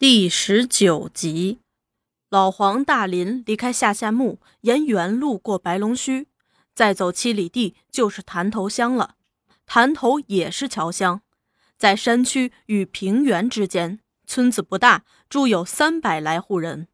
[0.00, 1.58] 第十九集，
[2.30, 6.28] 老黄、大林离开下夏墓，沿原路过白龙须，
[6.72, 9.16] 再走七里地就是潭头乡了。
[9.66, 11.22] 潭头也是侨乡，
[11.76, 16.86] 在山区与平原之间，村子不大，住有三百来户人，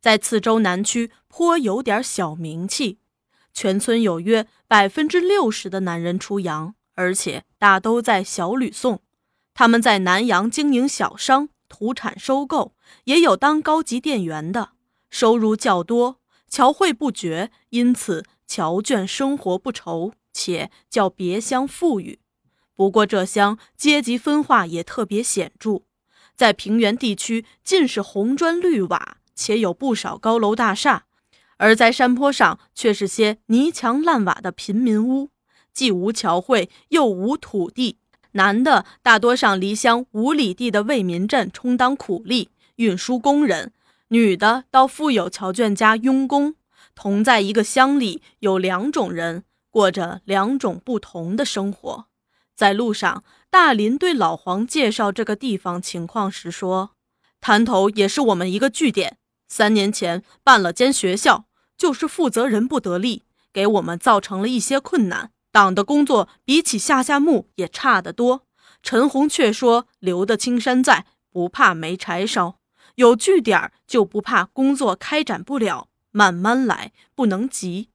[0.00, 2.98] 在次州南区颇有点小名气。
[3.54, 9.00] 全村有约百分之六十的男人出洋，而且大都在小吕宋，
[9.54, 11.50] 他们在南洋经营小商。
[11.68, 12.74] 土产收购
[13.04, 14.70] 也有当高级店员的，
[15.10, 22.20] 收入较多，侨汇不绝，因此侨眷生活不愁，且较别乡富裕。
[22.74, 25.82] 不过这乡阶级分化也特别显著，
[26.34, 31.02] 在平原地区尽是红砖绿瓦，且有不少高楼大厦；
[31.56, 35.30] 而在山坡上却是些泥墙烂瓦的贫民屋，
[35.72, 37.98] 既无侨汇，又无土地。
[38.32, 43.70] 男的大多上离乡五里地的为民镇充当苦力、运输工人；
[44.08, 46.54] 女的到富有侨眷家佣工。
[46.94, 52.06] 同在一个乡里，有两种人过着两种不同的生活。
[52.56, 56.90] 在路上，大林对老黄介绍这个地方情况时说
[57.40, 59.16] ：“滩头也是我们一个据点，
[59.46, 61.44] 三年前办了间学校，
[61.76, 63.22] 就是负责人不得力，
[63.52, 68.46] 给我们造成了一些困难。”党的工作比起下夏墓也差得多。
[68.82, 72.58] 陈红却说：“留得青山在，不怕没柴烧。
[72.94, 75.88] 有据点儿就不怕工作开展不了。
[76.10, 77.90] 慢慢来，不能急。”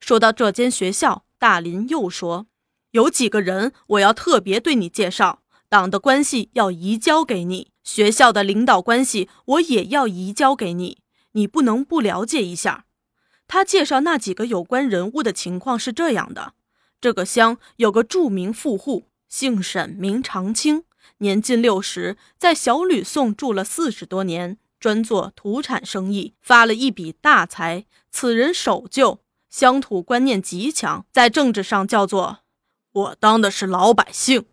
[0.00, 2.46] 说到这间学校，大林又说
[2.92, 10.98] ：“有几个人我要特别对你介绍，党的关系要移交给你，学校的领导关系我也要移交给你，
[11.32, 12.86] 你不能不了解一下。”
[13.48, 16.54] 他介绍那几个有关人物的情况是这样的。
[17.00, 20.82] 这个乡有个著名富户，姓沈，名长青，
[21.18, 27.86] 年近六十，在小吕宋住了四十多年，专做土产生意，发了一笔大财。
[28.10, 32.40] 此人守旧，乡土观念极强，在政治上叫做
[32.90, 34.46] “我当的是老百姓，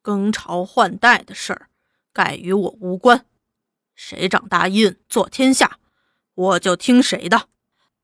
[0.00, 1.68] 更朝换代的事儿，
[2.14, 3.26] 盖与我无关。
[3.94, 5.78] 谁掌大印做天下，
[6.34, 7.48] 我就听谁的。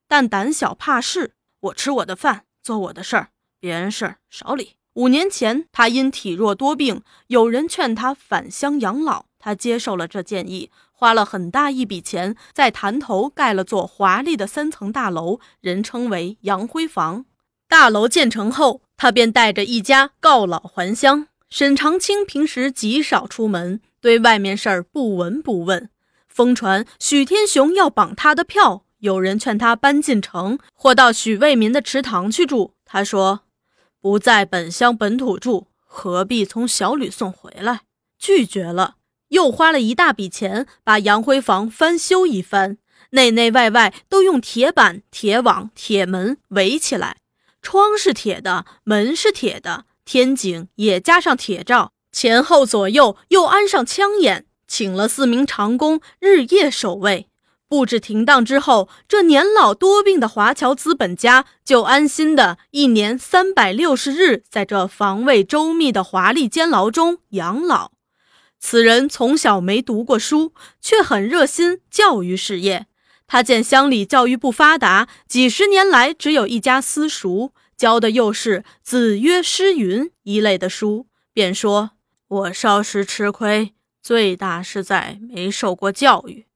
[0.06, 3.30] 但胆小怕事，我吃我的饭，做我的事儿。”
[3.60, 4.74] 别人事儿少理。
[4.94, 17.26] 五年前，他因体弱多病，有人劝他返乡养老，他接受了这建议，花了很大一笔钱，在潭头盖了座华丽的三层大楼，人称为杨辉房。
[17.68, 21.26] 大楼建成后，他便带着一家告老还乡。
[21.50, 25.90] 沈长清平时极少出门，对外面事儿不闻不问。
[26.26, 32.72] 疯传许天雄要绑他的票，有人劝他搬进城，或到许卫民的池塘去住。
[32.86, 33.42] 他说。
[34.00, 37.82] 不在本乡本土住，何必从小吕送回来？
[38.18, 38.96] 拒绝了，
[39.28, 42.78] 又花了一大笔钱把杨辉房翻修一番，
[43.10, 47.18] 内内外外都用铁板、铁网、铁门围起来，
[47.60, 57.28] 窗是铁的，门是铁的，天井也加上铁罩，前后左右又安上枪眼，请了四名长工日夜守卫。
[57.68, 67.92] 布置停当之后，这年老多病的华侨资本家就安心的一年三百六十日，在这防卫周密的华丽监牢中养老。
[68.58, 72.86] 此人从小没读过书，却很热心教育事业。
[73.26, 81.90] 他见乡里教育不发达，几十年来只有一家私塾，教的又是“子曰诗云”一类的书，便说
[82.28, 86.46] ：“我少时吃亏，最大是在没受过教育。”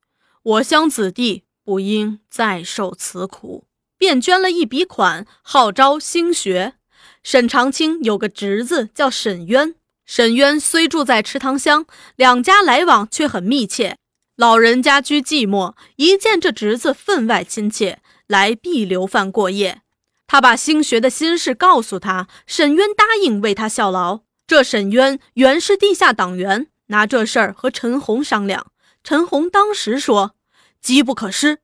[0.42, 3.66] 我乡子弟不应再受此苦，
[3.98, 6.76] 便捐了一笔款，号召兴学。
[7.22, 9.74] 沈长清有个侄子叫沈渊，
[10.06, 11.84] 沈渊虽住在池塘乡，
[12.16, 13.98] 两家来往却很密切。
[14.34, 19.82] 老人家居寂寞，一见这侄子分外亲切，来必留饭过夜。
[20.26, 24.20] 他把兴学的心事告诉他，沈渊答应为他效劳。
[24.46, 28.68] 这沈渊原是地下党员，拿这事儿和陈红商量。
[29.03, 30.35] 陈红当时说
[30.81, 31.61] ：“机不可失，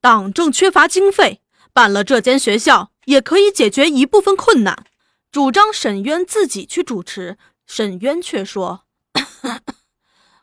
[0.00, 1.42] 党正缺乏经费，
[1.72, 4.84] 办了这间学校也可以解决一部分困难。”
[5.30, 8.86] 主张沈渊自己去主持，沈渊却说：“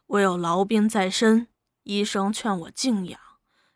[0.08, 1.48] 我有痨病在身，
[1.84, 3.20] 医生劝我静养，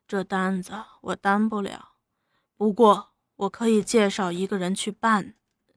[0.07, 0.71] 这单子
[1.01, 1.89] 我担不了。
[2.55, 5.33] 不过我可以介绍一个人去办。”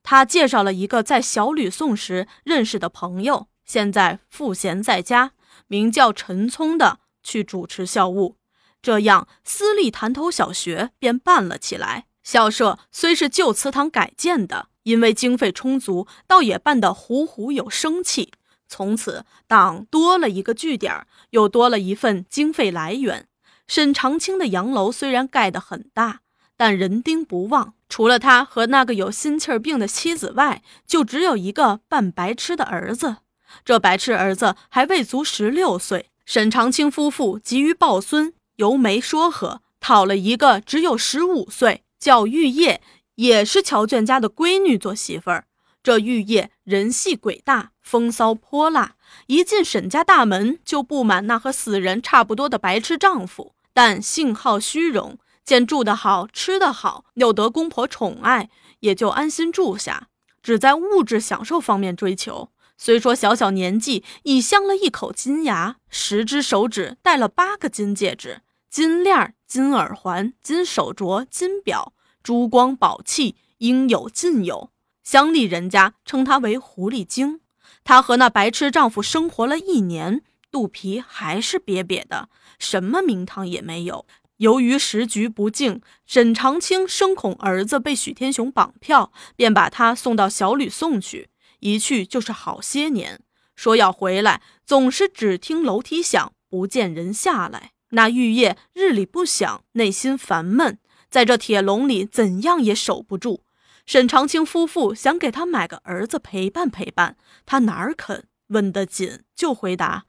[0.07, 5.33] 他介绍了一个在小吕宋时认识的朋友，现在赋闲在家。
[5.75, 8.37] 名叫陈聪的去主持校务，
[8.81, 12.07] 这样私立潭头小学便办了起来。
[12.23, 18.33] 校舍虽是旧祠堂改建的，因为经费充足，倒也办得虎虎有生气。
[18.69, 23.27] 从此，党多了一个据点，又多了一份经费来源。
[23.67, 26.21] 沈长清的洋楼虽然盖得很大，
[26.57, 27.75] 但人丁不旺。
[27.89, 33.17] 除了他和那个有心气儿病的妻子外，就只有一个半白痴的儿子。
[33.65, 36.11] 这白痴儿子还未足十六岁。
[36.25, 42.81] 沈长清夫妇急于抱孙，由媒说和，讨了一个只有十五岁，叫玉叶，
[43.17, 45.45] 也是乔卷家的闺女做媳妇儿。
[45.83, 48.95] 这玉叶人细鬼大，风骚泼辣，
[49.27, 58.49] 一进沈家大门就不满那和死人差不多的白痴丈夫，但性好虚荣，见住得好，吃得好，又得公婆宠爱，
[58.81, 60.09] 也就安心住下，
[60.43, 62.49] 只在物质享受方面追求。
[62.77, 71.93] 虽说小小年纪已镶了一口金牙，十只手指戴了八个金戒指、金链、金耳环、金手镯、金表，
[72.23, 74.71] 珠光宝气应有尽有。
[75.03, 77.41] 乡里人家称她为狐狸精。
[77.85, 82.29] 她和那白痴丈夫生活了一年，肚皮还是瘪瘪的，
[82.59, 84.07] 什么名堂也没有。
[84.39, 91.29] 由于时局不静，沈长清生恐儿子被许天雄绑票，便把他送到小吕宋去。
[91.65, 93.23] 一去就是好些年，
[93.57, 97.73] 说要回来，总是只听楼梯响，不见人下来。
[97.93, 100.79] 那玉叶日里不响，内心烦闷，
[101.09, 103.45] 在这铁笼里怎样也守不住。
[103.87, 107.17] 沈长清夫妇想给他买个儿子陪伴陪伴，
[107.47, 108.27] 他哪儿肯？
[108.49, 110.05] 问得紧就回答：“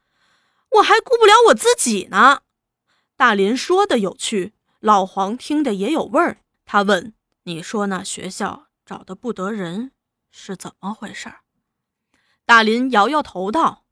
[0.76, 2.42] 我还顾不了我自己呢。”
[3.16, 6.42] 大林说的有趣，老黄听得也有味儿。
[6.66, 7.14] 他问
[7.44, 9.92] ：“你说那学校找的不得人，
[10.30, 11.32] 是怎么回事？”
[12.46, 13.84] 大林摇摇头道：“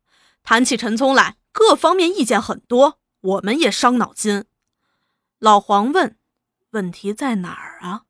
[0.44, 4.44] 谈起陈聪来，各方面意见很多，我们也伤脑筋。”
[5.40, 6.16] 老黄问
[6.70, 8.02] ：“问题在哪儿啊？”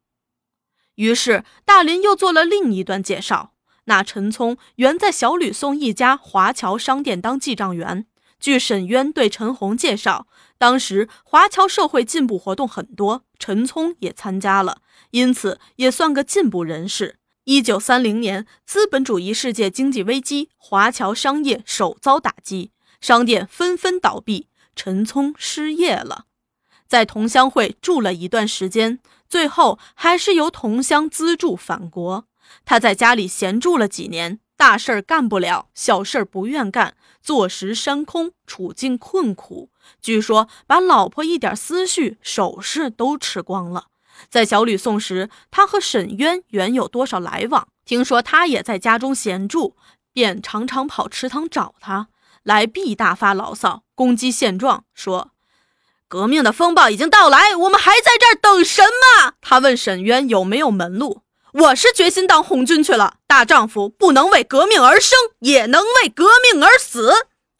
[0.96, 3.54] 于是，大林又做了另一段介绍。
[3.86, 8.06] 那陈聪原在小吕宋一家华侨商店当记账员。
[8.38, 10.26] 据沈渊对陈红介绍，
[10.58, 17.18] 当时华侨社会进步活动很多，陈聪也参加了，因此也算个进步人士。
[17.44, 22.70] 一九三零年，资本主义世界经济危机，华侨商业首遭打击，
[23.02, 26.24] 商店纷纷倒闭，陈聪失业了，
[26.86, 28.98] 在同乡会住了一段时间。
[29.28, 32.26] 最后还是由同乡资助返国。
[32.64, 39.68] 他在家里闲住了几年，大事儿干不了，小事儿不愿干，坐食山空，处境困苦。
[40.00, 43.88] 据说把老婆一点思绪、首饰都吃光了。
[44.28, 47.68] 在小吕宋时，他和沈渊原有多少来往？
[47.84, 49.76] 听说他也在家中闲住，
[50.12, 52.08] 便常常跑池塘找他，
[52.42, 55.30] 来必大发牢骚，攻击现状，说。
[56.06, 59.34] 革命的风暴已经到来，我们还在这儿等什么？
[59.40, 61.22] 他问沈渊有没有门路。
[61.52, 63.16] 我是决心当红军去了。
[63.26, 67.12] 大丈夫不能为革命而生，也能为革命而死。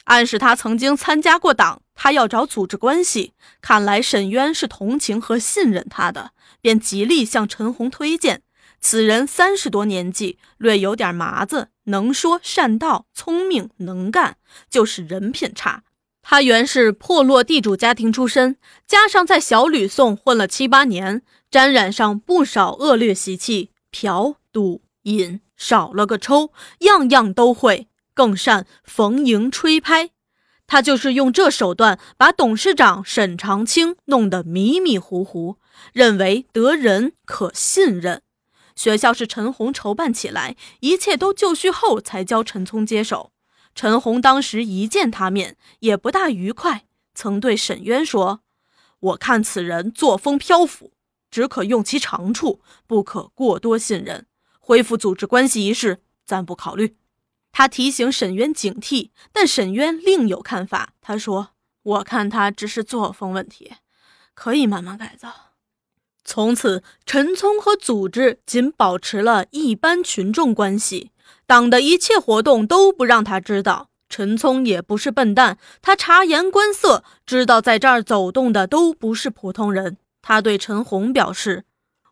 [0.04, 3.32] 暗示他曾经参加过党，他要找组织关系。
[3.60, 6.30] 看来沈渊是同情和信任他的，
[6.64, 8.40] 便极力向陈红推荐。
[8.80, 14.38] 此人三十多年纪，略有点麻子，能说善道，聪明能干，
[14.70, 15.82] 就是人品差。
[16.22, 18.56] 他原是破落地主家庭出身，
[18.86, 21.20] 加上在小吕宋混了七八年，
[21.50, 30.12] 沾染上不少恶劣习气，嫖赌饮少了个抽，样样都会，更善逢迎吹拍。
[30.66, 35.58] 他就是用这手段把董事长沈长清弄得迷迷糊糊，
[35.92, 38.22] 认为得人可信任。
[38.76, 43.30] 学校是陈红筹办起来，一切都就绪后才交陈聪接手。
[43.74, 48.40] 陈红当时一见他面，也不大愉快，曾对沈渊说
[49.00, 50.92] ：“我看此人作风漂浮，
[51.30, 54.26] 只可用其长处，不可过多信任。
[54.58, 56.96] 恢复组织关系一事，暂不考虑。”
[57.52, 60.94] 他提醒沈渊警惕，但沈渊另有看法。
[61.00, 61.50] 他说
[61.82, 63.74] ：“我看他只是作风问题，
[64.34, 65.53] 可以慢慢改造。”
[66.24, 71.10] 从此，陈聪和组织仅保持了一般群众关系。
[71.46, 73.88] 党的一切活动都不让他知道。
[74.08, 79.96] 陈聪也不是笨蛋，他察言观色，知道在这儿走动的都不是普通人。
[80.22, 81.64] 他对陈红表示：“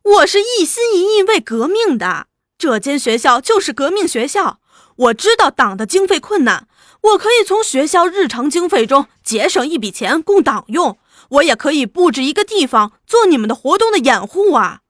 [0.03, 2.27] 我是一心一意为革命的，
[2.59, 4.59] 这间学校就是革命学校。
[4.97, 6.67] 我知道党的经费困难，
[7.03, 10.99] 我可以从学校日常经费中节省一笔钱供党用。
[11.33, 14.81] 我也可以布置一个地方做你们的活动的掩护啊。”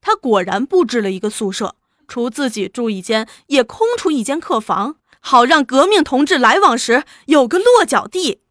[0.00, 1.76] 他果然布置了一个宿舍。
[2.08, 8.42] 除自己住一间，也空出一间客房，好让革命同志来往时有个落脚地。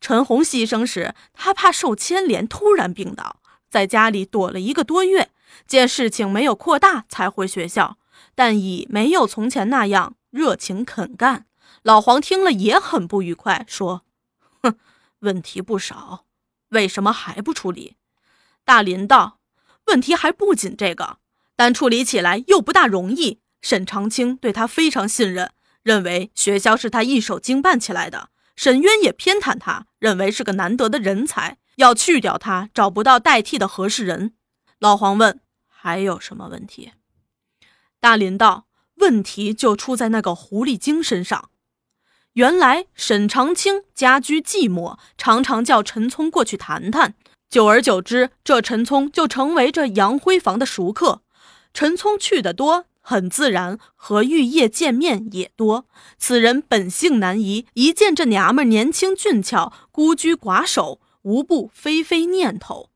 [0.00, 5.32] 陈红牺牲时，他怕受牵连，突然病倒，在家里躲了一个多月。
[5.66, 7.98] 见事情没有扩大，才回学校，
[8.36, 11.46] 但已没有从前那样热情肯干。
[11.82, 14.02] 老黄听了也很不愉快，说
[14.62, 14.76] ：“哼，
[15.18, 16.24] 问题不少，
[16.72, 17.96] 为什么还不处理？”
[18.64, 19.38] 大林道
[19.88, 21.18] ：“问题还不仅这个，
[21.56, 23.40] 但处理起来又不大容易。
[23.60, 25.52] 沈长清对他非常信任，
[25.82, 28.30] 认为学校是他一手经办起来的。
[28.56, 34.34] 沈渊也偏袒他，认为是个难得的人才，要去掉他，找不到代替的合适人。”
[34.78, 36.92] 老黄问：“还有什么问题？”
[38.00, 41.50] 大林道：“问题就出在那个狐狸精身上。”
[42.34, 47.14] 原来沈长清家居寂寞，常常叫陈聪过去谈谈。
[47.50, 51.20] 久而久之，这陈聪就成为这杨辉房的熟客。
[51.74, 55.84] 陈聪去的多，很自然和玉叶见面也多。
[56.16, 62.88] 此人本性难移，一见这娘们年轻俊俏，孤居寡守，无不非非念头。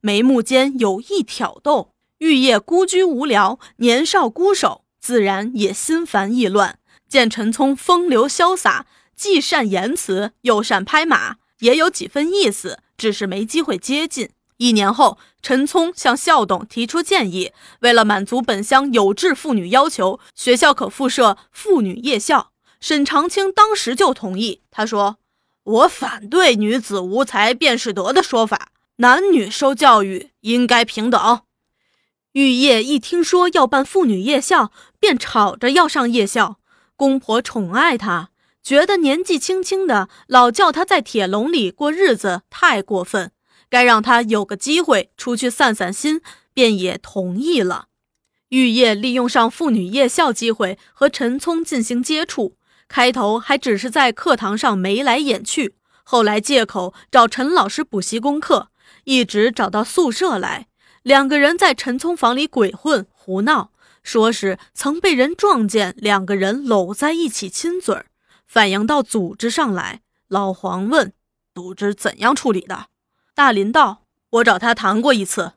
[0.00, 1.90] 眉目间有意挑逗。
[2.18, 6.78] 玉叶孤居无聊，年少孤守，自然也心烦意乱。
[7.14, 14.30] 见陈聪风流潇洒，既善言辞又善拍马，也有几分意思，只是没机会接近。
[14.56, 17.52] 一年后，陈聪向校董提出建议，
[17.82, 22.50] 为了满足本乡有志妇女要求，学校可附设妇女夜校。
[22.80, 25.18] 沈长清当时就同意，他说
[25.62, 31.42] ：“我反对‘女子无才便是德’的说法，男女受教育应该平等。”
[32.34, 36.58] 玉叶一听说要办妇女夜校，便吵着要上夜校。
[36.96, 38.30] 公婆宠爱他，
[38.62, 43.32] 觉得年纪轻轻的老叫他在铁笼里过日子太过分，
[43.68, 46.20] 该让他有个机会出去散散心，
[46.52, 47.86] 便也同意了。
[48.50, 55.74] 玉叶利用上妇女夜校机会和陈聪进行接触，开头还只是在课堂上眉来眼去，
[56.04, 58.68] 后来借口找陈老师补习功课，
[59.02, 60.68] 一直找到宿舍来，
[61.02, 63.72] 两个人在陈聪房里鬼混胡闹。
[64.04, 68.06] 说是曾被人撞见，两个人搂在一起亲嘴儿，
[68.46, 70.02] 反映到组织上来。
[70.28, 71.14] 老黄问
[71.54, 72.88] ：“组织怎样处理的？”
[73.34, 75.54] 大林道：“我找他谈过一次，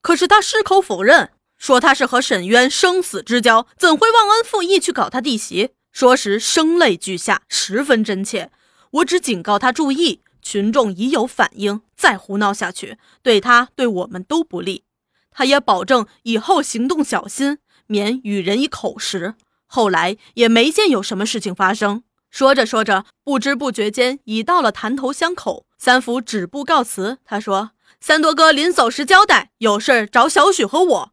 [0.00, 5.70] 可是他矢口否认，说他是和沈渊生死之交，怎会忘恩负义去搞他弟媳？
[5.92, 8.50] 说时声泪俱下，十分真切。
[8.92, 14.84] 我只警告他注意，群众已有反应，再胡闹下去，对他对我们都不利。
[15.30, 17.58] 他也保证以后行动小心。”
[17.90, 19.34] 免与人以口实。
[19.66, 22.04] 后来也没见有什么事情发生。
[22.30, 25.66] 说着说着，不知不觉间已到了潭头乡口。
[25.76, 27.18] 三福止步告辞。
[27.24, 31.12] 他说：“三多哥临走时交代，有事找小许和我。”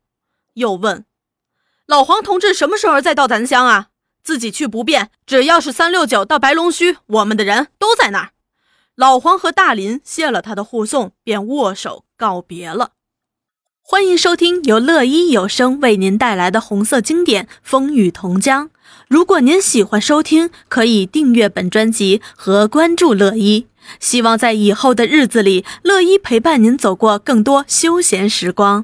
[0.53, 1.05] 又问
[1.87, 3.87] ：“老黄同志什么时候再到咱乡啊？
[4.23, 8.31] 自己去不便，只要是三六九到白龙须，我们的人都在那儿。”
[8.93, 12.96] 老黄和大林谢了他的护送，便握手告别了。
[13.89, 18.65] 欢迎收听由乐一有声为您带来的红色经典《风雨同江》。
[19.07, 23.67] 如果您喜欢收听，可以订阅本专辑和关注乐一。
[24.01, 28.83] 希望在以后的日子里，乐一陪伴您走过更多休闲时光。